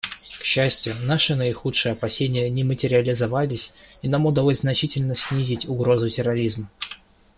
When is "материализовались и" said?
2.63-4.07